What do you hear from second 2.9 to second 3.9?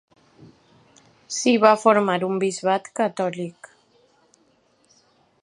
catòlic.